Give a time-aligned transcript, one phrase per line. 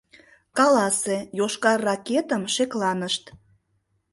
[0.57, 3.23] —Каласе: йошкар ракетым шекланышт.